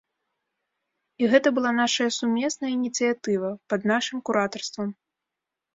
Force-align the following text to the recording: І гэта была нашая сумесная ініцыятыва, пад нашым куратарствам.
І 1.23 1.29
гэта 1.33 1.47
была 1.59 1.71
нашая 1.81 2.09
сумесная 2.19 2.71
ініцыятыва, 2.79 3.49
пад 3.75 3.81
нашым 3.95 4.17
куратарствам. 4.31 4.89